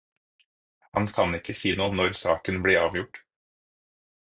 [0.97, 3.25] Han kan ikke si noe om når saken blir avgjort.